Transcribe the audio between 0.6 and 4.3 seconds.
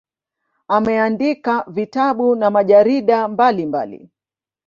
Ameandika vitabu na majarida mbalimbali.